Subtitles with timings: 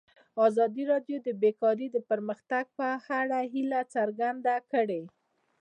[0.47, 2.85] ازادي راډیو د بیکاري د پرمختګ په
[3.21, 5.01] اړه هیله څرګنده کړې.